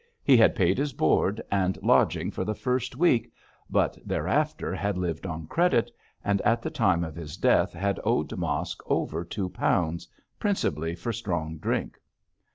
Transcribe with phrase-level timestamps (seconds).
[0.23, 3.31] He had paid his board and lodging for the first week,
[3.69, 5.91] but thereafter had lived on credit,
[6.25, 10.07] and at the time of his death had owed Mosk over two pounds,
[10.39, 11.99] principally for strong drink.